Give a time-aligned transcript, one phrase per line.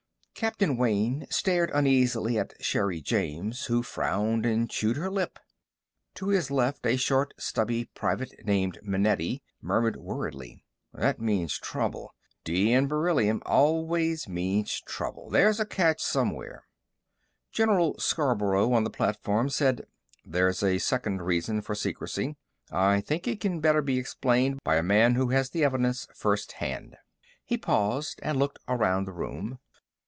[0.33, 5.37] Captain Wayne stared uneasily at Sherri James, who frowned and chewed her lip.
[6.15, 10.63] To his left, a short, stubby private named Manetti murmured worriedly,
[10.95, 12.15] "That means trouble.
[12.43, 15.29] D N beryllium always means trouble.
[15.29, 16.63] There's a catch somewhere."
[17.51, 19.85] General Scarborough, on the platform, said,
[20.25, 22.35] "There's a second reason for secrecy.
[22.71, 26.53] I think it can better be explained by a man who has the evidence first
[26.53, 26.95] hand."
[27.45, 29.59] He paused and looked around the room.